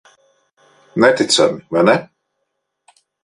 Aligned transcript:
Neticami, 1.03 1.59
vai 1.73 1.83
ne? 1.87 1.95